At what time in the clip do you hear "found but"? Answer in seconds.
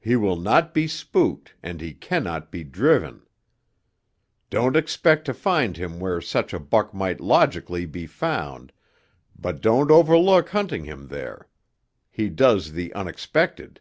8.08-9.60